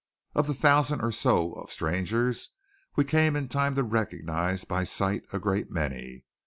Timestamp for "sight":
4.83-5.21